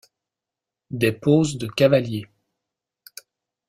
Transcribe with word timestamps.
Des 0.89 1.11
poses 1.11 1.59
de 1.59 1.67
cavaliers. 1.67 2.25